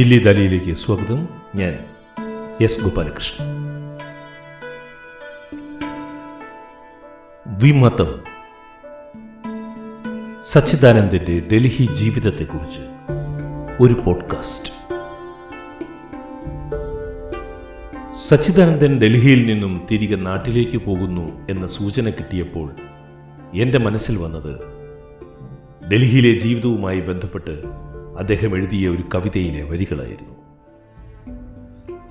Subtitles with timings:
[0.00, 1.28] ദില്ലി ദാലിയിലേക്ക് സ്വാഗതം.
[1.54, 1.78] ഞാൻ
[2.60, 3.46] എസ് ഗോപാലകൃഷ്ണൻ.
[7.46, 8.20] വിമതം.
[10.42, 12.80] സച്ചിദാനന്ദന്റെ ഡൽഹി ജീവിതത്തെക്കുറിച്ച്
[13.80, 14.72] ഒരു പോഡ്കാസ്റ്റ്.
[18.28, 22.70] സച്ചിദാനന്ദൻ ഡൽഹിയിൽ നിന്നും തിരികെ നാട്ടിലേക്ക് പോകുന്നു എന്ന സൂചന കിട്ടിയപ്പോൾ
[23.54, 24.58] എന്റെ മനസ്സിൽ വന്നത്
[25.92, 27.89] ഡൽഹിയിലെ ജീവിതവുമായി ബന്ധപ്പെട്ട്
[28.20, 30.34] അദ്ദേഹം എഴുതിയ ഒരു കവിതയിലെ വരികളായിരുന്നു.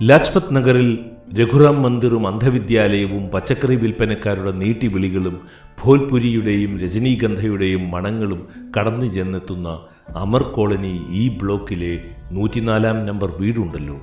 [0.04, 1.00] ലാജ്പത് നഗറിൽ
[1.40, 5.42] രഘുറാം മന്ദിറും അന്ധവിദ്യാലയവും പച്ചക്കറി വിൽപ്പനക്കാരുടെ നീട്ടിവിളികളും
[5.82, 9.86] ഭോൽപുരിയുടെയും രജനീഗന്ധയുടെയും മണങ്ങളും കടന്നു ചെന്നെത്തുന്ന
[10.16, 14.00] അമർ കോളനി ഈ ബ്ലോക്കിലെ നൂറ്റിനാലാം നമ്പർ വീടുണ്ടല്ലോ.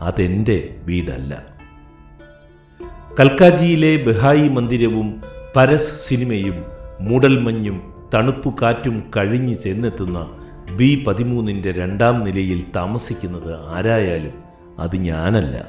[0.00, 1.46] അതെന്റെ വീടല്ല.
[3.20, 5.22] കൽക്കാജിയിലെ ബഹായി മന്ദിരവും
[5.56, 6.64] പരസ് സിനിമയും
[7.00, 10.30] മൂടൽമഞ്ഞും തണുപ്പു കാറ്റും കഴിഞ്ഞ് ചെന്നെത്തുന്ന
[10.72, 14.32] ബി പതിമൂന്നിന്റെ രണ്ടാം നിലയിൽ താമസിക്കുന്നത് ആരായാലും
[14.78, 15.68] അത് ഞാനല്ല.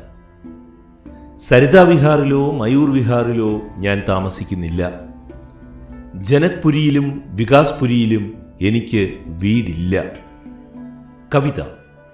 [1.37, 4.91] സരിതാ വിഹാറിലോ മയൂർ വിഹാറിലോ ഞാൻ താമസിക്കുന്നില്ല.
[6.15, 10.03] ജനക്പുരിയിലും വികാസ്പുരിയിലും എനിക്ക് വീടില്ല.
[11.35, 11.63] കവിത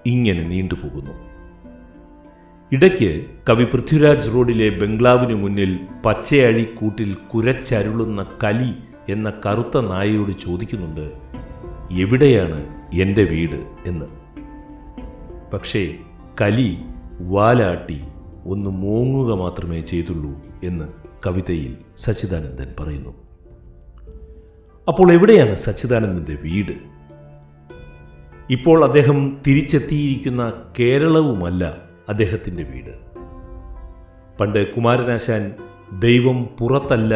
[0.05, 1.11] ഇങ്ങനെ നീണ്ടുപോകുന്നു
[2.71, 8.73] ഇടയ്ക്ക് കവി പൃഥ്വിരാജ് റോഡിലെ ബംഗ്ലാവിനു മുന്നിൽ പച്ചയഴിക്കൂട്ടിൽ കുരച്ചരുളുന്ന കലി
[9.09, 11.22] എന്ന കറുത്ത നായയോട് ചോദിക്കുന്നുണ്ട്
[11.99, 14.05] എവിടെയാണ് എന്റെ വീട് എന്ന്.
[15.53, 15.95] പക്ഷേ
[16.41, 16.77] കലി
[17.21, 18.01] വാലാട്ടി
[18.45, 20.85] ഒന്ന് മൂങ്ങുക മാത്രമേ ചെയ്തുള്ളൂ എന്ന്
[21.27, 23.09] കവിതയിൽ സച്ചിദാനന്ദൻ പറയുന്നു.
[24.87, 26.93] അപ്പോൾ എവിടെയാണ് സച്ചിദാനന്ദന്റെ വീട്?
[28.49, 31.77] ഇപ്പോൾ അദ്ദേഹം തിരിച്ചെത്തിയിരിക്കുന്ന കേരളവുമല്ല
[32.09, 33.13] അദ്ദേഹത്തിന്റെ വീട്.
[34.39, 35.53] പണ്ട് കുമാരനാശാൻ
[35.99, 37.13] ദൈവം പുറത്തല്ല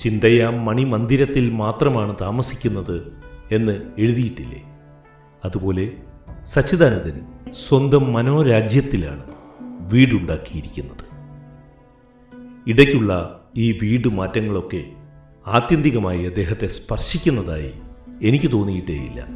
[0.00, 3.21] ചിന്തയാം മണിമന്ദിരത്തിൽ മാത്രമാണ് താമസിക്കുന്നത്
[3.52, 4.62] എന്ന് എഴുതിയിട്ടില്ലേ?
[5.44, 5.92] അതുപോലെ
[6.44, 7.20] സച്ചിദാനന്ദൻ
[7.50, 9.22] സ്വന്തം മനോരാജ്യത്തിലാണ്
[9.92, 11.04] വീടുണ്ടാക്കിയിരിക്കുന്നത്.
[12.66, 14.84] ഇടയ്ക്കുള്ള ഈ വീട് മാറ്റങ്ങളൊക്കെ
[15.46, 17.72] ആത്യന്തികമായി അദ്ദേഹത്തെ സ്പർശിക്കുന്നതായി
[18.22, 19.26] എനിക്ക് തോന്നിയിട്ടേയില്ല.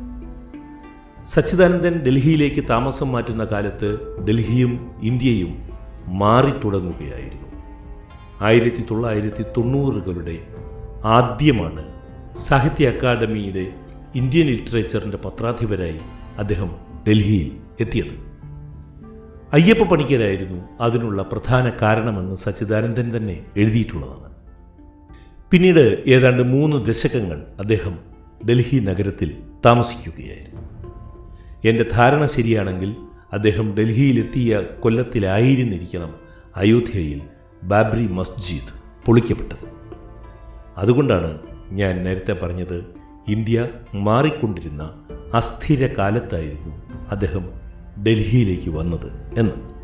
[1.25, 3.91] സച്ചിദാനന്ദൻ ഡൽഹിയിലേക്ക് താമസം മാറ്റുന്ന കാലത്ത്
[4.27, 5.71] ഡൽഹിയും ഇന്ത്യയും
[6.07, 7.49] മാറി തുടങ്ങുകയായിരുന്നു
[8.41, 10.39] ആയിരത്തി തൊള്ളായിരത്തി തൊണ്ണൂറുകളുടെ
[11.05, 11.85] ആദ്യമാണ്
[12.39, 13.86] സാഹിത്യ അക്കാദമിയുടെ
[14.17, 15.99] ഇന്ത്യൻ ലിറ്ററേച്ചറിന്റെ പത്രാധിപരായി
[16.39, 16.77] അദ്ദേഹം
[17.09, 18.27] ഡൽഹിയിൽ എത്തിയത്.
[19.53, 24.37] അയ്യപ്പ പണിക്കരായിരുന്നു അതിനുള്ള പ്രധാന കാരണമെന്ന് സച്ചിദാനന്ദൻ തന്നെ എഴുതിയിട്ടുള്ളതാണ്.
[25.51, 27.99] പിന്നീട് ഏതാണ്ട് മൂന്ന് ദശകങ്ങൾ അദ്ദേഹം
[28.49, 30.63] ഡൽഹി നഗരത്തിൽ താമസിക്കുകയായിരുന്നു.
[31.65, 32.97] എന്റെ ധാരണ ശരിയാണെങ്കിൽ
[33.33, 36.15] അദ്ദേഹം ഡൽഹിയിലെത്തിയ കൊല്ലത്തിലായിരുന്നിരിക്കണം
[36.57, 37.21] അയോധ്യയിൽ
[37.63, 39.69] ബാബ്രി മസ്ജിദ് പൊളിക്കപ്പെട്ടത്.
[40.77, 41.39] അതുകൊണ്ടാണ്
[41.71, 44.91] ഞാൻ നേരത്തെ പറഞ്ഞത് ഇന്ത്യ മാറിക്കൊണ്ടിരുന്ന
[45.35, 46.77] അസ്ഥിര കാലത്തായിരുന്നു
[47.11, 47.51] അദ്ദേഹം
[48.05, 49.77] ഡൽഹിയിലേക്ക് വന്നത് എന്ന്.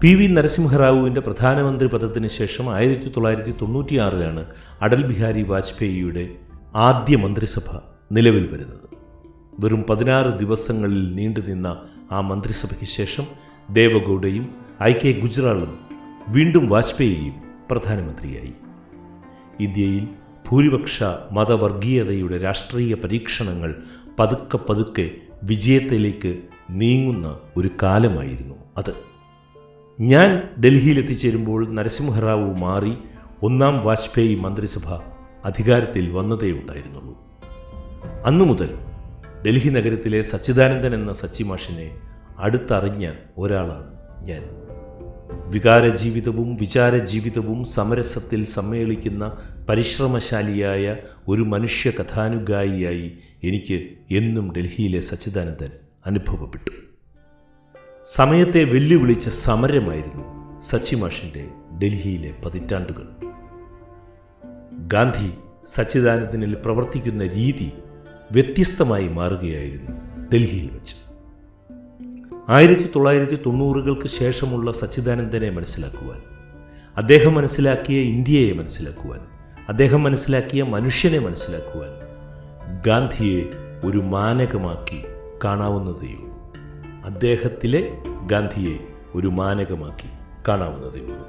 [0.00, 4.46] പി വി നരസിംഹറാവുവിന്റെ പ്രധാനമന്ത്രി പദത്തിന് ശേഷം ആയിരത്തി തൊള്ളായിരത്തി തൊണ്ണൂറ്റിയാറിലാണ്
[4.82, 6.28] അടൽ ബിഹാരി വാജ്പേയിയുടെ
[6.74, 7.78] ആദ്യ മന്ത്രിസഭ
[8.12, 8.96] നിലവിൽ വരുന്നത്.
[9.60, 11.80] വെറും പതിനാറ് ദിവസങ്ങളിൽ നീണ്ടുനിന്ന
[12.12, 13.24] ആ മന്ത്രിസഭയ്ക്ക് ശേഷം
[13.70, 15.78] ദേവഗൌഡയും ഐ കെ ഗുജറാളും
[16.28, 17.34] വീണ്ടും വാജ്പേയിയും
[17.70, 18.52] പ്രധാനമന്ത്രിയായി.
[19.60, 20.08] ഇന്ത്യയിൽ
[20.48, 21.02] ഭൂരിപക്ഷ
[21.32, 23.74] മതവർഗീയതയുടെ രാഷ്ട്രീയ പരീക്ഷണങ്ങൾ
[24.18, 25.10] പതുക്കെ പതുക്കെ
[25.42, 28.94] വിജയത്തിലേക്ക് നീങ്ങുന്ന ഒരു കാലമായിരുന്നു അത്.
[30.00, 32.96] ഞാൻ ഡൽഹിയിൽ എത്തിച്ചേരുമ്പോൾ നരസിംഹറാവു മാറി
[33.42, 34.88] ഒന്നാം വാജ്പേയി മന്ത്രിസഭ
[35.44, 37.18] അധികാരത്തിൽ വന്നതേ ഉണ്ടായിരുന്നുള്ളൂ.
[38.24, 38.74] അന്നു മുതൽ
[39.46, 41.96] ഡൽഹി നഗരത്തിലെ സച്ചിദാനന്ദൻ എന്ന സച്ചിമാഷിനെ
[42.38, 43.96] അടുത്തറിഞ്ഞ ഒരാളാണ്
[44.26, 44.65] ഞാൻ.
[45.50, 50.96] വികാരജീവിതവും വിചാരജീവിതവും സമരസത്തിൽ സമ്മേളിക്കുന്ന പരിശ്രമശാലിയായ
[51.28, 55.70] ഒരു മനുഷ്യ കഥാനുഗായിയായി എനിക്ക് എന്നും ഡൽഹിയിലെ സച്ചിദാനന്ദൻ
[56.06, 56.70] അനുഭവപ്പെട്ടു.
[58.06, 60.24] സമയത്തെ വെല്ലുവിളിച്ച സമരമായിരുന്നു
[60.60, 61.48] സച്ചിമാഷിന്റെ
[61.82, 63.08] ഡൽഹിയിലെ പതിറ്റാണ്ടുകൾ.
[64.86, 65.30] ഗാന്ധി
[65.66, 67.72] സച്ചിദാനന്ദനിൽ പ്രവർത്തിക്കുന്ന രീതി
[68.32, 69.90] വ്യത്യസ്തമായി മാറുകയായിരുന്നു
[70.30, 71.05] ഡൽഹിയിൽ വെച്ച്.
[72.48, 76.20] ആയിരത്തി തൊള്ളായിരത്തി തൊണ്ണൂറുകൾക്ക് ശേഷമുള്ള സച്ചിദാനന്ദനെ മനസ്സിലാക്കുവാൻ
[76.96, 79.20] അദ്ദേഹം മനസ്സിലാക്കിയ ഇന്ത്യയെ മനസ്സിലാക്കുവാൻ
[79.68, 81.92] അദ്ദേഹം മനസ്സിലാക്കിയ മനുഷ്യനെ മനസ്സിലാക്കുവാൻ
[82.84, 83.40] ഗാന്ധിയെ
[83.84, 85.00] ഒരു മാനകമാക്കി
[85.44, 86.32] കാണാവുന്നതേയുള്ളൂ
[87.04, 87.80] അദ്ദേഹത്തിലെ
[88.26, 88.76] ഗാന്ധിയെ
[89.14, 90.10] ഒരു മാനകമാക്കി
[90.48, 91.24] കാണാവുന്നതേയുള്ളൂ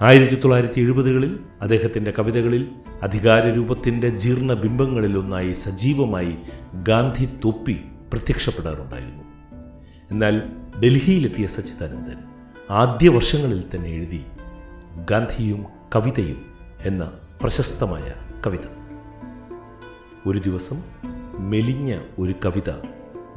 [0.00, 2.62] ആയിരത്തി തൊള്ളായിരത്തി എഴുപതുകളിൽ അദ്ദേഹത്തിന്റെ കവിതകളിൽ
[3.02, 6.34] അധികാരരൂപത്തിന്റെ ജീർണ ബിംബങ്ങളിലൊന്നായി സജീവമായി
[6.82, 7.76] ഗാന്ധി തൊപ്പി
[8.12, 9.24] പ്രത്യക്ഷപ്പെടാറുണ്ടായിരുന്നു.
[10.10, 10.42] എന്നാൽ
[10.82, 12.16] ഡൽഹിയിലെത്തിയ സച്ചിദാനന്ദൻ
[12.70, 14.24] ആദ്യ വർഷങ്ങളിൽ തന്നെ എഴുതി
[15.10, 15.64] ഗാന്ധിയും
[15.96, 16.42] കവിതയും
[16.82, 17.12] എന്ന
[17.42, 18.12] പ്രശസ്തമായ
[18.46, 18.60] കവിത.
[20.26, 20.82] ഒരു ദിവസം
[21.50, 22.70] മെലിഞ്ഞ ഒരു കവിത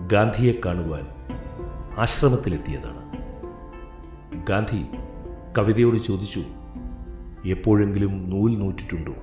[0.07, 1.07] ഗാന്ധിയെ കാണുവാൻ
[1.97, 3.11] ആശ്രമത്തിലെത്തിയതാണ്.
[4.45, 4.85] ഗാന്ധി
[5.57, 6.43] കവിതയോട് ചോദിച്ചു
[7.45, 9.15] എപ്പോഴെങ്കിലും നൂൽ നൂറ്റിട്ടുണ്ടോ?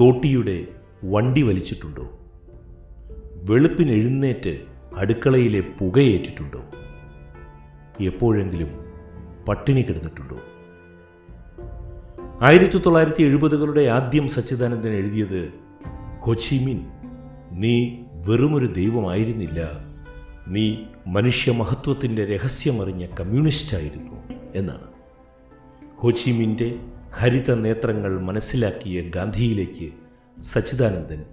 [0.00, 0.66] തോട്ടിയുടെ
[1.04, 2.18] വണ്ടി വലിച്ചിട്ടുണ്ടോ?
[3.50, 4.67] വെളുപ്പിന് എഴുന്നേറ്റ്
[4.98, 6.62] അടുക്കളയിലെ പുകയേറ്റിട്ടുണ്ടോ?
[8.00, 8.68] എപ്പോഴെങ്കിലും
[9.48, 10.38] പട്ടിണി കിടന്നിട്ടുണ്ടോ?
[12.40, 15.52] ആയിരത്തി തൊള്ളായിരത്തി എഴുപതുകളുടെ ആദ്യം സച്ചിദാനന്ദൻ എഴുതിയത്
[16.22, 16.86] ഹൊച്ചിമിൻ
[17.52, 17.96] നീ
[18.26, 19.70] വെറുമൊരു ദൈവമായിരുന്നില്ല
[20.48, 24.86] നീ മനുഷ്യ മനുഷ്യമഹത്വത്തിന്റെ രഹസ്യമറിഞ്ഞ കമ്മ്യൂണിസ്റ്റായിരുന്നു എന്നാണ്.
[25.96, 26.74] ഹോച്ചിമിന്റെ
[27.12, 29.92] ഹരിത നേത്രങ്ങൾ മനസ്സിലാക്കിയ ഗാന്ധിയിലേക്ക്
[30.42, 31.24] സച്ചിദാനന്ദൻ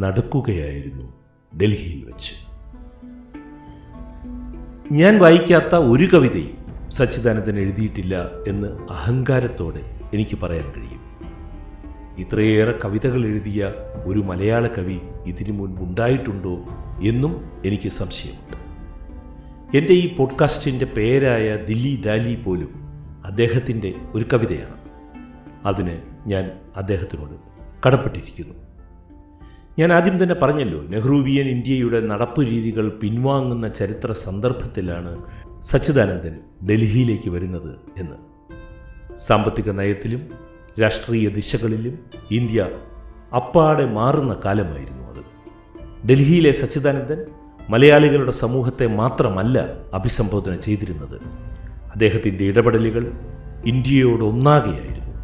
[0.00, 1.12] നടക്കുകയായിരുന്നു
[1.58, 2.49] ഡൽഹിയിൽ വെച്ച്.
[4.92, 9.80] ഞാൻ വായിക്കാത്ത ഒരു കവിതയും സച്ചിദാനന്ദൻ എഴുതിയിട്ടില്ല എന്ന് അഹങ്കാരത്തോടെ
[10.14, 11.00] എനിക്ക് പറയാൻ കഴിയും.
[12.18, 16.58] ഇത്രയേറെ കവിതകൾ എഴുതിയ ഒരു മലയാള കവി ഇതിനു മുൻപ് ഉണ്ടായിട്ടുണ്ടോ
[17.02, 18.56] എന്നും എനിക്ക് സംശയമുണ്ട്.
[19.76, 22.68] എന്റെ ഈ പോഡ്കാസ്റ്റിന്റെ പേരായ ദില്ലി ദാലി പോലും
[23.24, 24.76] അദ്ദേഹത്തിന്റെ ഒരു കവിതയാണ്.
[25.66, 27.34] അതിന് ഞാൻ അദ്ദേഹത്തിനോട്
[27.86, 28.69] കടപ്പെട്ടിരിക്കുന്നു.
[29.80, 35.22] ഞാൻ ആദ്യം തന്നെ പറഞ്ഞല്ലോ നെഹ്റുവിയൻ ഇന്ത്യയുടെ നടപ്പ് രീതികൾ പിൻവാങ്ങുന്ന ചരിത്ര സന്ദർഭത്തിലാണ്
[35.62, 38.16] സച്ചിദാനന്ദൻ ഡൽഹിയിലേക്ക് വരുന്നത് എന്ന്.
[39.16, 40.28] സാമ്പത്തിക നയത്തിലും
[40.82, 41.98] രാഷ്ട്രീയ ദിശകളിലും
[42.30, 42.68] ഇന്ത്യ
[43.36, 45.22] അപ്പാടെ മാറുന്ന കാലമായിരുന്നു അത്.
[46.08, 47.24] ഡൽഹിയിലെ സച്ചിദാനന്ദൻ
[47.68, 51.16] മലയാളികളുടെ സമൂഹത്തെ മാത്രമല്ല അഭിസംബോധന ചെയ്തിരുന്നത്.
[51.92, 53.12] അദ്ദേഹത്തിന്റെ ഇടപെടലുകൾ
[53.66, 55.14] ഇന്ത്യയോട് ഒന്നാകെയായിരുന്നു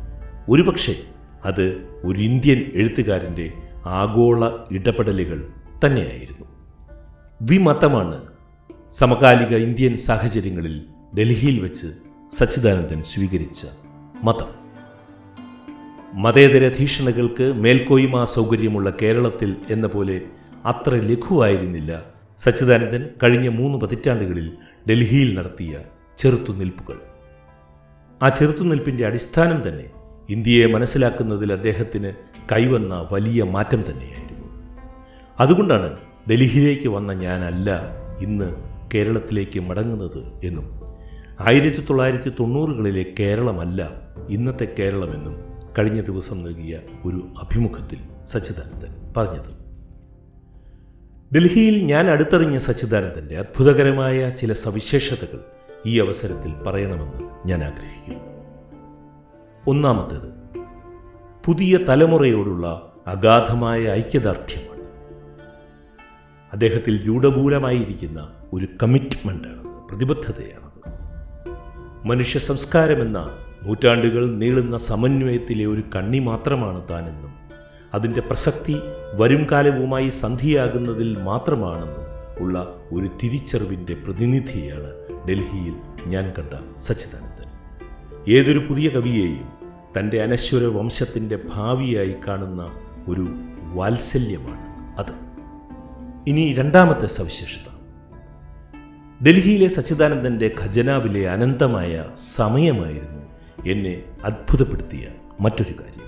[0.49, 0.97] ഒരുപക്ഷെ
[1.45, 3.53] അത് ഒരു ഇന്ത്യൻ എഴുത്തുകാരന്റെ
[3.87, 5.47] ആഗോള ഇടപെടലുകൾ
[5.85, 6.47] തന്നെയായിരുന്നു.
[7.43, 8.23] വിമതമാണ്
[8.93, 10.83] സമകാലിക ഇന്ത്യൻ സാഹചര്യങ്ങളിൽ
[11.19, 11.87] ഡൽഹിയിൽ വെച്ച്
[12.33, 13.67] സച്ചിദാനന്ദൻ സ്വീകരിച്ച
[14.23, 14.51] മതം.
[16.15, 20.21] മതേതര ഭീഷണികൾക്ക് മേൽക്കോയ്മ സൗകര്യമുള്ള കേരളത്തിൽ എന്ന പോലെ
[20.65, 22.03] അത്ര ലഘുവായിരുന്നില്ല
[22.39, 24.53] സച്ചിദാനന്ദൻ കഴിഞ്ഞ മൂന്ന് പതിറ്റാണ്ടുകളിൽ
[24.91, 25.79] ഡൽഹിയിൽ നടത്തിയ
[26.19, 26.97] ചെറുത്തുനിൽപ്പുകൾ.
[28.23, 29.85] ആ ചെറുത്തുനിൽപ്പിന്റെ അടിസ്ഥാനം തന്നെ
[30.29, 32.13] ഇന്ത്യയെ മനസ്സിലാക്കുന്നതിൽ അദ്ദേഹത്തിന്
[32.53, 34.47] കൈവന്ന വലിയ മാറ്റം തന്നെയായിരുന്നു.
[35.41, 35.97] അതുകൊണ്ടാണ്
[36.31, 37.71] ഡൽഹിയിലേക്ക് വന്ന ഞാനല്ല
[38.21, 38.55] ഇന്ന്
[38.95, 40.81] കേരളത്തിലേക്ക് മടങ്ങുന്നത് എന്നും
[41.41, 43.91] ആയിരത്തി തൊള്ളായിരത്തി തൊണ്ണൂറുകളിലെ കേരളമല്ല
[44.29, 45.37] ഇന്നത്തെ കേരളമെന്നും
[45.79, 49.67] കഴിഞ്ഞ ദിവസം നൽകിയ ഒരു അഭിമുഖത്തിൽ സച്ചിദാനന്ദൻ പറഞ്ഞത്.
[51.35, 55.41] ഡൽഹിയിൽ ഞാൻ അടുത്തറിഞ്ഞ സച്ചിദാനന്ദന്റെ അത്ഭുതകരമായ ചില സവിശേഷതകൾ
[55.87, 58.25] ഈ അവസരത്തിൽ പറയണമെന്ന് ഞാൻ ആഗ്രഹിക്കുന്നു.
[59.67, 60.36] ഒന്നാമത്തേത്
[61.47, 64.85] പുതിയ തലമുറയോടുള്ള അഗാധമായ ഐക്യദാർഢ്യമാണ്.
[66.53, 70.67] അദ്ദേഹത്തിൽ രൂഢമൂലമായിരിക്കുന്ന ഒരു കമ്മിറ്റ്മെന്റാണത് പ്രതിബദ്ധതയാണത്.
[72.07, 73.31] മനുഷ്യ സംസ്കാരമെന്ന
[73.63, 77.35] നൂറ്റാണ്ടുകൾ നീളുന്ന സമന്വയത്തിലെ ഒരു കണ്ണി മാത്രമാണ് താനെന്നും
[77.95, 78.77] അതിന്റെ പ്രസക്തി
[79.15, 82.07] വരും കാലവുമായി സന്ധിയാകുന്നതിൽ മാത്രമാണെന്നും
[82.45, 84.93] ഉള്ള ഒരു തിരിച്ചറിവിന്റെ പ്രതിനിധിയാണ്
[85.29, 85.75] ഡൽഹിയിൽ
[86.07, 87.51] ഞാൻ കണ്ട സച്ചിദാനന്ദൻ.
[88.33, 89.56] ഏതൊരു പുതിയ കവിയെയും
[89.99, 92.73] തന്റെ അനശ്വര വംശത്തിന്റെ ഭാവിയായി കാണുന്ന
[93.09, 93.29] ഒരു
[93.75, 95.13] വാത്സല്യമാണ് അത്.
[96.29, 97.77] ഇനി രണ്ടാമത്തെ സവിശേഷത.
[99.27, 103.23] ഡൽഹിയിലെ സച്ചിദാനന്ദന്റെ ഖജനാവിലെ അനന്തമായ സമയമായിരുന്നു
[103.69, 105.09] എന്നെ അത്ഭുതപ്പെടുത്തിയ
[105.41, 106.07] മറ്റൊരു കാര്യം.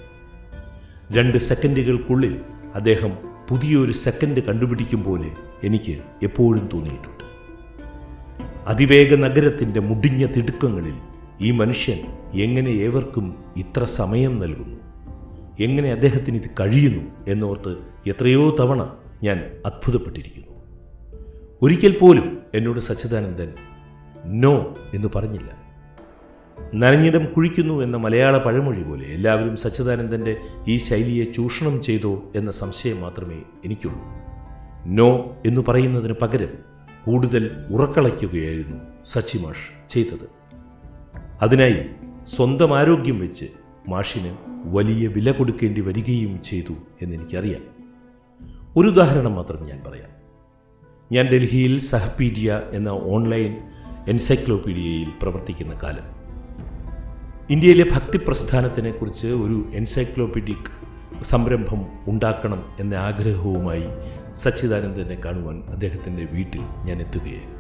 [1.17, 2.41] രണ്ട് സെക്കൻഡുകൾക്കുള്ളിൽ
[2.75, 3.13] അദ്ദേഹം
[3.49, 5.31] പുതിയൊരു സെക്കൻഡ് കണ്ടുപിടിക്കും പോലെ
[5.65, 7.25] എനിക്ക് എപ്പോഴും തോന്നിയിട്ടുണ്ട്.
[8.67, 11.08] അതിവേഗ നഗരത്തിന്റെ മുടിഞ്ഞ തിടുക്കങ്ങളിൽ
[11.41, 11.99] ഈ മനുഷ്യൻ
[12.41, 14.79] എങ്ങനെ ഏവർക്കും ഇത്ര സമയം നൽകുന്നു?
[15.61, 17.77] എങ്ങനെ അദ്ദേഹത്തിന് ഇത് കഴിയുന്നു എന്നോർത്ത്
[18.07, 20.49] എത്രയോ തവണ ഞാൻ അത്ഭുതപ്പെട്ടിരിക്കുന്നു.
[21.63, 23.53] ഒരിക്കൽ പോലും എന്നോട് സച്ചിദാനന്ദൻ
[24.25, 25.69] നോ എന്ന് പറഞ്ഞില്ല.
[26.75, 30.37] നനഞ്ഞിടം കുഴിക്കുന്നു എന്ന മലയാള പഴമൊഴി പോലെ എല്ലാവരും സച്ചിദാനന്ദന്റെ
[30.69, 34.01] ഈ ശൈലിയെ ചൂഷണം ചെയ്തോ എന്ന സംശയം മാത്രമേ എനിക്കുള്ളൂ.
[34.87, 36.49] നോ എന്ന് പറയുന്നതിന് പകരം
[37.07, 40.38] കൂടുതൽ ഉറക്കളയ്ക്കുകയായിരുന്നു സച്ചിമാഷ് ചെയ്തത്.
[41.43, 41.87] അതിനായി
[42.25, 43.45] സ്വന്തം ആരോഗ്യം വെച്ച്
[43.89, 47.61] മാഷിന് വലിയ വില കൊടുക്കേണ്ടി വരികയും ചെയ്തു എന്നെനിക്കറിയാം.
[48.77, 50.11] ഒരു ഉദാഹരണം മാത്രം ഞാൻ പറയാം.
[51.13, 53.57] ഞാൻ ഡൽഹിയിൽ സഹപീഡിയ എന്ന ഓൺലൈൻ
[54.09, 56.19] എൻസൈക്ലോപീഡിയയിൽ പ്രവർത്തിക്കുന്ന കാലം.
[57.51, 60.89] ഇന്ത്യയിലെ ഭക്തി പ്രസ്ഥാനത്തിനെക്കുറിച്ച് ഒരു എൻസൈക്ലോപീഡിക്
[61.25, 63.85] സംരംഭം ഉണ്ടാക്കണം എന്ന ആഗ്രഹവുമായി
[64.35, 67.59] സച്ചിദാനന്ദനെ കാണുവാൻ അദ്ദേഹത്തിന്റെ വീട്ടിൽ ഞാൻ എത്തുകയായിരുന്നു.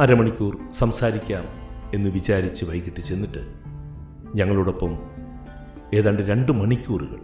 [0.00, 3.52] അരമണിക്കൂർ സംസാരിക്കാം എന്ന് വിചാരിച്ച് വൈകിട്ട് ചെന്നിട്ട്
[4.34, 4.98] ഞങ്ങളോടൊപ്പം
[5.94, 7.20] ഏതാണ്ട് രണ്ട് മണിക്കൂറുകൾ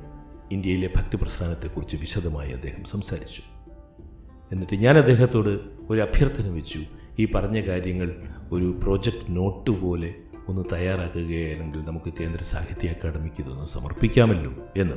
[0.52, 3.42] ഇന്ത്യയിലെ ഭക്തിപ്രസ്ഥാനത്തെക്കുറിച്ച് വിശദമായി അദ്ദേഹം സംസാരിച്ചു.
[4.52, 6.80] എന്നിട്ട് ഞാൻ അദ്ദേഹത്തോട് ഒരു അഭ്യർത്ഥന വെച്ചു.
[7.18, 8.14] ഈ പറഞ്ഞ കാര്യങ്ങൾ
[8.52, 10.14] ഒരു പ്രോജക്റ്റ് നോട്ട് പോലെ
[10.48, 14.94] ഒന്ന് തയ്യാറാക്കുകയാണെങ്കിൽ നമുക്ക് കേന്ദ്ര സാഹിത്യ അക്കാദമിക്ക് ഇതൊന്ന് സമർപ്പിക്കാമല്ലോ എന്ന്.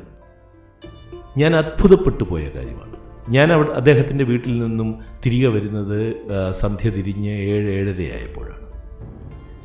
[1.38, 2.96] ഞാൻ അത്ഭുതപ്പെട്ടു പോയ കാര്യമാണ്.
[3.30, 6.16] ഞാൻ അവിടെ അദ്ദേഹത്തിന്റെ വീട്ടിൽ നിന്നും തിരികെ വരുന്നത്
[6.52, 8.67] സന്ധ്യ തിരിഞ്ഞ് ഏഴ് ഏഴരയായപ്പോഴാണ്.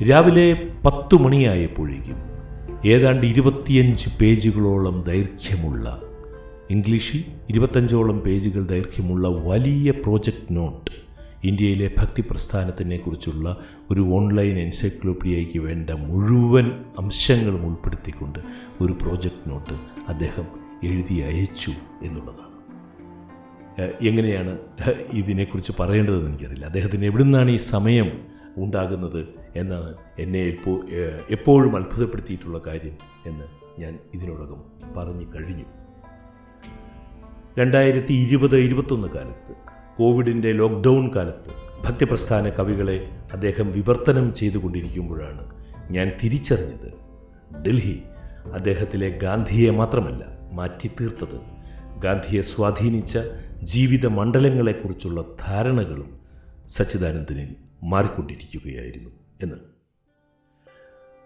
[0.09, 2.19] രാവിലെ പത്തു മണിയായപ്പോഴേക്കും
[2.85, 6.03] ഏതാണ്ട് ഇരുപത്തിയഞ്ച് പേജുകളോളം ദൈർഘ്യമുള്ള
[6.71, 10.91] ഇംഗ്ലീഷിൽ ഇരുപത്തഞ്ചോളം പേജുകൾ ദൈർഘ്യമുള്ള വലിയ പ്രോജക്റ്റ് നോട്ട്
[11.45, 13.57] ഇന്ത്യയിലെ ഭക്തി പ്രസ്ഥാനത്തിനെ കുറിച്ചുള്ള
[13.91, 18.39] ഒരു ഓൺലൈൻ എൻസൈക്ലോപ്പീഡിയയ്ക്ക് വേണ്ട മുഴുവൻ അംശങ്ങളും ഉൾപ്പെടുത്തിക്കൊണ്ട്
[18.81, 19.73] ഒരു പ്രോജക്റ്റ് നോട്ട്
[20.09, 20.47] അദ്ദേഹം
[20.85, 21.71] എഴുതി അയച്ചു
[22.03, 22.49] എന്നുള്ളതാണ്.
[24.03, 24.59] എങ്ങനെയാണ്
[25.13, 26.65] ഇതിനെക്കുറിച്ച് പറയേണ്ടതെന്ന് എനിക്കറിയില്ല.
[26.65, 28.11] അദ്ദേഹത്തിന് എവിടുന്നാണ് ഈ സമയം
[28.57, 29.42] ഉണ്ടാകുന്നത്?
[29.57, 30.81] എന്നാണ് എന്നെ എപ്പോ
[31.31, 33.45] എപ്പോഴും അത്ഭുതപ്പെടുത്തിയിട്ടുള്ള കാര്യം എന്ന്
[33.81, 34.63] ഞാൻ ഇതിനോടകം
[34.97, 35.65] പറഞ്ഞു കഴിഞ്ഞു.
[37.59, 39.55] രണ്ടായിരത്തി ഇരുപത് ഇരുപത്തൊന്ന് കാലത്ത്
[39.97, 41.51] കോവിഡിന്റെ ലോക്ക്ഡൗൺ കാലത്ത്
[41.85, 45.55] ഭക്തിപ്രസ്ഥാന കവികളെ അദ്ദേഹം വിവർത്തനം ചെയ്തുകൊണ്ടിരിക്കുമ്പോഴാണ്
[45.91, 46.93] ഞാൻ തിരിച്ചറിഞ്ഞത്.
[47.63, 48.03] ഡൽഹി
[48.55, 51.41] അദ്ദേഹത്തിലെ ഗാന്ധിയെ മാത്രമല്ല മാറ്റി തീർത്തത്.
[52.01, 53.19] ഗാന്ധിയെ സ്വാധീനിച്ച
[53.63, 56.21] ജീവിത മണ്ഡലങ്ങളെക്കുറിച്ചുള്ള ധാരണകളും
[56.69, 59.22] സച്ചിദാനന്ദനിൽ മാറിക്കൊണ്ടിരിക്കുകയായിരുന്നു.
[59.43, 59.55] എന്ന്.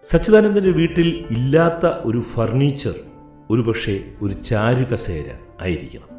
[0.03, 2.93] സച്ചിദാനന്ദന്റെ വീട്ടിൽ ഇല്ലാത്ത ഒരു ഫർണിച്ചർ
[3.49, 5.25] ഒരുപക്ഷെ ഒരു ചാരുകസേര
[5.61, 6.17] ആയിരിക്കണം.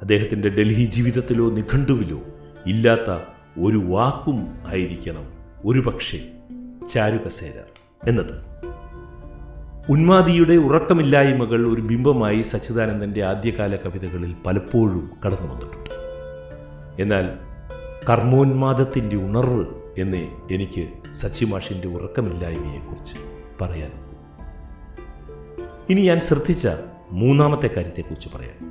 [0.00, 2.20] അദ്ദേഹത്തിന്റെ ഡൽഹി ജീവിതത്തിലോ നിഘണ്ടുവിലോ
[2.66, 3.10] ഇല്ലാത്ത
[3.60, 5.24] ഒരു വാക്കും ആയിരിക്കണം
[5.64, 6.32] ഒരുപക്ഷെ
[6.92, 7.62] ചാരുകസേര
[8.08, 8.50] എന്നത്.
[9.90, 15.90] ഉന്മാദിയുടെ ഉറക്കമില്ലായ്മകൾ ഒരു ബിംബമായി സച്ചിദാനന്ദന്റെ ആദ്യകാല കവിതകളിൽ പലപ്പോഴും കടന്നു വന്നിട്ടുണ്ട്
[17.02, 17.28] എന്നാൽ
[18.10, 23.14] കർമ്മോന്മാദത്തിന്റെ ഉണർവ് എന്നേ എനിക്ക് സച്ചിമാഷിന്റെ ഉറക്കമില്ലായ്മയെക്കുറിച്ച്
[23.60, 24.10] പറയാനുള്ളൂ
[25.90, 26.68] ഇനി ഞാൻ ശ്രദ്ധിച്ച
[27.10, 28.70] മൂന്നാമത്തെ കാര്യത്തെക്കുറിച്ച് പറയാം.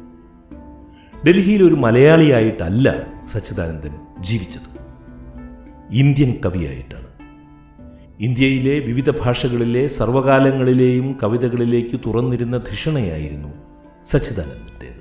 [1.28, 2.96] ഡൽഹിയിൽ ഒരു മലയാളിയായിട്ടല്ല
[3.34, 4.80] സച്ചിദാനന്ദൻ ജീവിച്ചത്.
[5.92, 7.10] ഇന്ത്യൻ കവിയായിട്ടാണ്.
[8.20, 13.50] ഇന്ത്യയിലെ വിവിധ ഭാഷകളിലെ സർവകാലങ്ങളിലെയും കവിതകളിലേക്ക് തുറന്നിരുന്ന ധിഷണയായിരുന്നു
[14.06, 15.00] സച്ചിദാനന്ദന്റേത്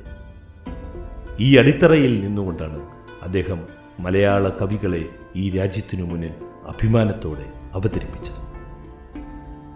[1.41, 2.79] ഈ അടിത്തറയിൽ നിന്നുകൊണ്ടാണ്
[3.23, 5.05] അദ്ദേഹം മലയാള കവികളെ
[5.37, 6.31] ഈ രാജ്യത്തിനു മുന്നിൽ
[6.69, 8.49] അഭിമാനത്തോടെ അവതരിപ്പിച്ചത്.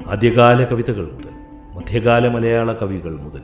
[0.08, 1.30] ആദ്യകാല കവിതകൾ മുതൽ
[1.76, 3.40] മധ്യകാല മലയാള കവികൾ മുതൽ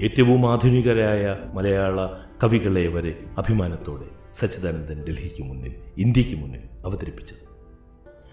[0.00, 2.06] ഏറ്റവും ആധുനികരായ മലയാള
[2.44, 4.04] കവികളെ വരെ അഭിമാനത്തോടെ
[4.34, 7.48] സച്ചിദാനന്ദൻ ഡൽഹിക്ക് മുന്നിൽ ഇന്ത്യയ്ക്ക് മുന്നിൽ അവതരിപ്പിച്ചത്.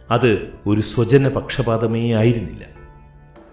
[0.09, 2.65] അത് ഒരു സ്വജന പക്ഷപാതമേ ആയിരുന്നില്ല.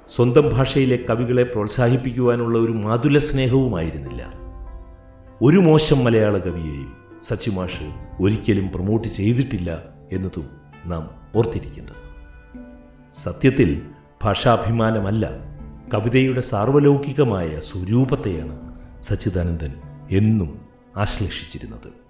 [0.09, 4.33] സ്വന്തം ഭാഷയിലെ കവികളെ പ്രോത്സാഹിപ്പിക്കുവാനുള്ള ഒരു മാതുല സ്നേഹവുമായിരുന്നില്ല.
[5.43, 10.51] ഒരു മോശം മലയാള കവിയെയും സച്ചിമാഷ് ഒരിക്കലും പ്രൊമോട്ട് ചെയ്തിട്ടില്ല എന്നതും
[10.87, 12.11] നാം ഓർത്തിരിക്കേണ്ടത്
[13.15, 13.83] സത്യത്തിൽ
[14.23, 15.31] ഭാഷാഭിമാനമല്ല
[15.95, 19.75] കവിതയുടെ സാർവലൗകികമായ സ്വരൂപത്തെയാണ് സച്ചിദാനന്ദൻ
[20.11, 20.61] എന്നും
[20.97, 22.01] ആശ്ലേഷിച്ചിരുന്നത്.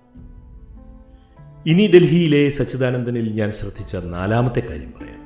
[1.66, 5.20] ഇനി ഡൽഹിയിലെ സച്ചിദാനന്ദനിൽ ഞാൻ ശ്രദ്ധിച്ച നാലാമത്തെ കാര്യം പറയാം.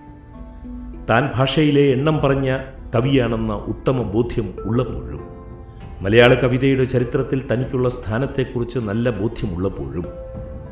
[1.07, 2.59] താൻ ഭാഷയിലെ എണ്ണം പറഞ്ഞ
[2.95, 5.34] കവിയാണെന്ന ഉത്തമ ബോധ്യം ഉള്ളപ്പോഴും
[6.05, 10.05] മലയാള കവിതയുടെ ചരിത്രത്തിൽ തനിക്കുള്ള സ്ഥാനത്തെക്കുറിച്ച് നല്ല ബോധ്യമുള്ളപ്പോഴും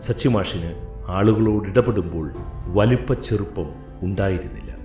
[0.00, 0.74] സച്ചിമാഷിന്
[1.08, 2.32] ആളുകളോട് ഇടപെടുമ്പോൾ
[2.66, 3.66] വലുപ്പ ചെറുപ്പം
[4.02, 4.76] ഉണ്ടായിരുന്നില്ല.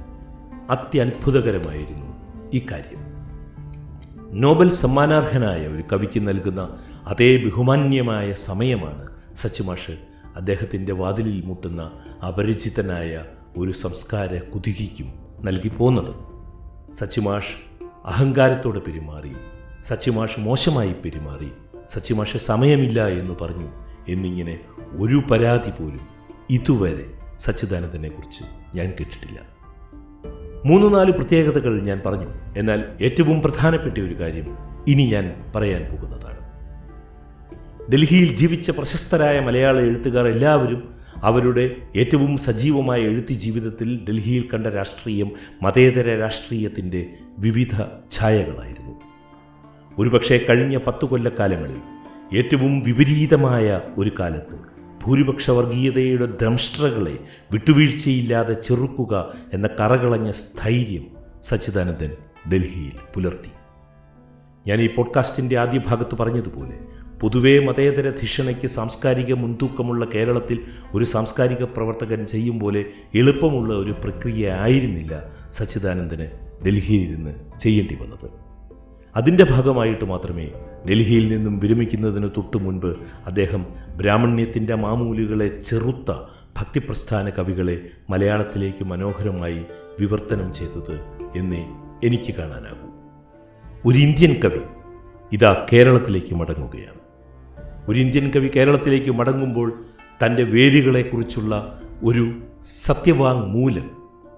[0.69, 2.05] അത്യത്ഭുതകരമായിരുന്നു
[2.53, 4.41] ഇക്കാര്യം കാര്യം.
[4.41, 6.77] നോബൽ സമ്മാനാർഹനായ ഒരു കവിക്ക് നൽകുന്ന
[7.07, 9.97] അതേ ബഹുമാന്യമായ സമയമാണ് സച്ചിമാഷ്
[10.35, 11.91] അദ്ദേഹത്തിന്റെ വാതിലിൽ മുട്ടുന്ന
[12.27, 13.23] അപരിചിതനായ
[13.57, 15.13] ഒരു സംസ്കാര കുതുകിക്കും
[15.43, 16.15] നൽകി പോന്നത്.
[16.93, 19.31] സച്ചിമാഷ് അഹങ്കാരത്തോടെ പെരുമാറി
[19.87, 21.47] സച്ചിമാഷ് മോശമായി പെരുമാറി.
[21.93, 23.67] സച്ചിമാഷ് സമയമില്ല എന്ന് പറഞ്ഞു.
[24.07, 24.59] എന്നിങ്ങനെ
[24.91, 25.99] ഒരു പരാതി പോലും
[26.49, 27.05] ഇതുവരെ
[27.39, 28.43] സച്ചിദാനന്ദനെക്കുറിച്ച്
[28.77, 29.39] ഞാൻ കേട്ടിട്ടില്ല.
[30.65, 32.27] മൂന്ന് നാല് പ്രത്യേകതകൾ ഞാൻ പറഞ്ഞു.
[32.57, 36.37] എന്നാൽ ഏറ്റവും പ്രധാനപ്പെട്ട ഒരു കാര്യം ഇനി ഞാൻ പറയാൻ പോകുന്നതാണ്.
[37.91, 46.19] ഡൽഹിയിൽ ജീവിച്ച പ്രശസ്തരായ മലയാള എഴുത്തുകാർ എല്ലാവരും അവരുടെ ഏറ്റവും സജീവമായ എഴുത്തി ജീവിതത്തിൽ ഡൽഹിയിൽ കണ്ട രാഷ്ട്രീയം മതേതര
[46.19, 48.86] രാഷ്ട്രീയത്തിന്റെ വിവിധ ഛായകളായിരുന്നു.
[49.99, 51.79] ഒരുപക്ഷെ കഴിഞ്ഞ പത്തു കൊല്ലക്കാലങ്ങളിൽ
[52.37, 54.57] ഏറ്റവും വിപരീതമായ ഒരു കാലത്ത്
[55.03, 57.19] ഭൂരിപക്ഷ വർഗീയതയുടെ ദ്രംഷ്ട്രകളെ
[57.51, 61.05] വിട്ടുവീഴ്ചയില്ലാതെ ചെറുക്കുക എന്ന കറകളഞ്ഞ സ്ഥൈര്യം
[61.43, 62.11] സച്ചിദാനന്ദൻ
[62.53, 63.51] ഡൽഹിയിൽ പുലർത്തി.
[64.67, 66.77] ഞാൻ ഈ പോഡ്കാസ്റ്റിന്റെ ആദ്യ ഭാഗത്ത് പറഞ്ഞതുപോലെ
[67.19, 70.59] പൊതുവേ മതേതര ധിഷണയ്ക്ക് സാംസ്കാരിക മുൻതൂക്കമുള്ള കേരളത്തിൽ
[70.93, 72.85] ഒരു സാംസ്കാരിക പ്രവർത്തകൻ ചെയ്യും പോലെ
[73.15, 76.27] എളുപ്പമുള്ള ഒരു പ്രക്രിയ ആയിരുന്നില്ല സച്ചിദാനന്ദന്
[76.65, 78.46] ഡൽഹിയിൽ ഇരുന്ന് ചെയ്യേണ്ടി വന്നത്.
[79.17, 80.51] അതിന്റെ ഭാഗമായിട്ട് മാത്രമേ
[80.89, 82.95] ഡൽഹിയിൽ നിന്നും വിരമിക്കുന്നതിന് തൊട്ടു മുൻപ്
[83.25, 83.65] അദ്ദേഹം
[83.97, 86.11] ബ്രാഹ്മണ്യത്തിന്റെ മാമൂലുകളെ ചെറുത്ത
[86.57, 89.65] ഭക്തിപ്രസ്ഥാന കവികളെ മലയാളത്തിലേക്ക് മനോഹരമായി
[89.99, 91.01] വിവർത്തനം ചെയ്തത്
[91.37, 91.67] എന്നേ
[92.03, 92.87] എനിക്ക് കാണാനാകൂ.
[93.85, 94.59] ഒരു ഇന്ത്യൻ കവി
[95.31, 97.01] ഇതാ കേരളത്തിലേക്ക് മടങ്ങുകയാണ്.
[97.89, 99.85] ഒരു ഇന്ത്യൻ കവി കേരളത്തിലേക്ക് മടങ്ങുമ്പോൾ
[100.25, 102.33] തന്റെ വേരുകളെക്കുറിച്ചുള്ള ഒരു
[102.85, 103.91] സത്യവാങ്മൂലം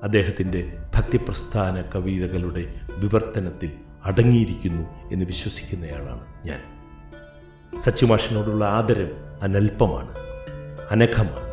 [0.03, 3.71] അദ്ദേഹത്തിന്റെ ഭക്തിപ്രസ്ഥാന കവിതകളുടെ വിവർത്തനത്തിൽ
[4.09, 6.59] അടങ്ങിയിരിക്കുന്നു എന്ന് വിശ്വസിക്കുന്നയാളാണ് ഞാൻ.
[7.79, 9.11] സച്ചിമാഷിനോടുള്ള ആദരം
[9.41, 10.11] അനൽപമാണ്
[10.91, 11.49] അനഘമാണ്.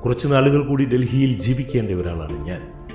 [0.00, 2.86] കുറച്ച് നാളുകൾ കൂടി ഡൽഹിയിൽ ജീവിക്കേണ്ട ഒരാളാണ് ഞാൻ.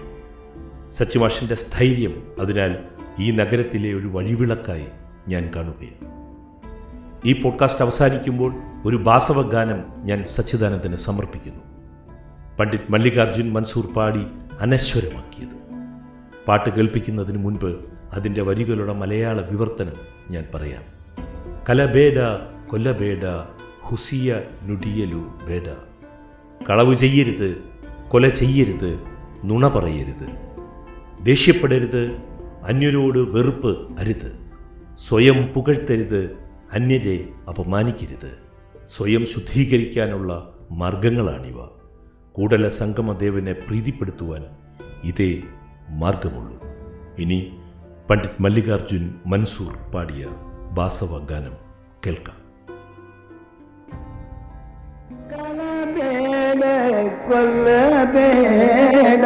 [0.92, 2.78] സച്ചിമാഷിന്റെ സ്ഥൈര്യം അതിനാൽ
[3.20, 4.86] ഈ നഗരത്തിലെ ഒരു വഴിവിളക്കായി
[5.28, 6.14] ഞാൻ കാണുകയാണ്.
[7.26, 8.54] ഈ പോഡ്കാസ്റ്റ് അവസാനിക്കുമ്പോൾ
[8.86, 11.64] ഒരു ബാസവഗാനം ഞാൻ സച്ചിദാനന്ദന് സമർപ്പിക്കുന്നു.
[12.60, 14.26] പണ്ഡിറ്റ് മല്ലികാർജുൻ മൻസൂർ പാടി
[14.60, 15.64] അനശ്വരമാക്കിയത്.
[16.48, 19.94] പാട്ട് കേൾപ്പിക്കുന്നതിന് മുൻപ് അതിന്റെ വരികളുടെ മലയാള വിവർത്തനം
[20.30, 20.84] ഞാൻ പറയാം.
[21.70, 22.20] കലബേഡ
[22.68, 23.24] കൊല്ലബേഡ
[23.82, 25.68] ഹുസിയ നുടിയലു ബേഡ
[26.70, 27.58] കളവ് ചെയ്യരുത്
[28.10, 29.00] കൊല ചെയ്യരുത്
[29.46, 30.28] നുണ പറയരുത്.
[31.24, 32.04] ദേഷ്യപ്പെടരുത്
[32.64, 34.40] അന്യരോട് വെറുപ്പ് അരുത്.
[34.98, 36.38] സ്വയം പുകഴ്ത്തരുത്
[36.72, 38.32] അന്യരെ അപമാനിക്കരുത്.
[38.86, 41.58] സ്വയം ശുദ്ധീകരിക്കാനുള്ള മാർഗങ്ങളാണിവ.
[42.32, 44.46] കൂടല സംഗമദേവനെ പ്രീതിപ്പെടുത്തുവാൻ
[45.04, 45.42] ഇതേ
[45.90, 46.64] മാർഗമുള്ളൂ.
[47.20, 47.52] ഇനി
[48.10, 50.24] പണ്ഡിറ്റ് മല്ലികാർജുൻ മൻസൂർ പാടിയ
[50.74, 51.56] ബാസവ ഗാനം
[52.06, 52.40] കേൾക്കാം
[57.28, 59.26] കൊല്ലബേട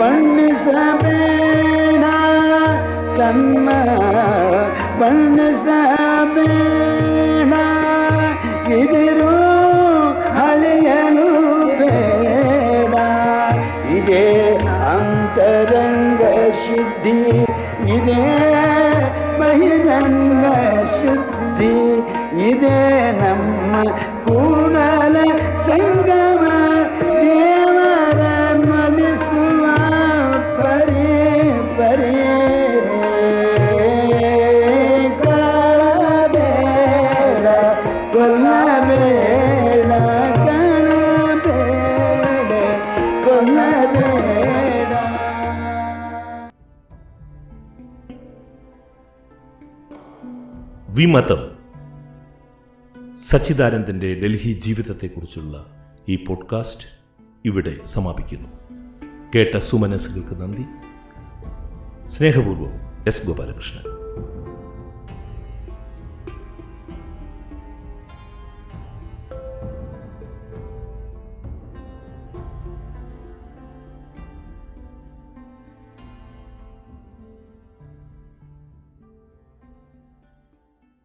[0.00, 1.12] ಬಣ್ಣಿಸಬೇಡ
[3.18, 3.68] ತನ್ನ
[5.00, 5.72] ಬಣ್ಣಿಸಬೇಡ
[8.74, 9.32] ಇದಿರು
[10.44, 11.28] ಅಳಿಯಲು
[11.80, 12.94] ಬೇಡ
[13.96, 14.24] ಇದೇ
[14.92, 16.22] ಅಂತರಂಗ
[16.64, 17.18] ಶುದ್ಧಿ
[17.96, 18.22] ಇದೇ
[19.40, 20.44] ಬಹಿರಂಗ
[20.96, 21.74] ಶುದ್ಧಿ
[22.50, 22.78] ಇದೇ
[23.20, 23.72] ನಮ್ಮ
[50.97, 51.57] വിമതം.
[53.17, 55.65] സച്ചിദാനന്ദന്റെ ഡൽഹി ജീവിതത്തെക്കുറിച്ചുള്ള
[56.09, 56.87] ഈ പോഡ്കാസ്റ്റ്
[57.45, 58.49] ഇവിടെ സമാപിക്കുന്നു.
[59.35, 60.65] കേട്ട സുമനസ്സുകൾക്ക് നന്ദി.
[62.09, 63.96] സ്നേഹപൂർവം എസ് ഗോപാലകൃഷ്ണൻ.